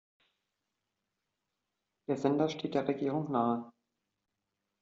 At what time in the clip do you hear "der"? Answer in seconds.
2.07-2.17, 2.73-2.87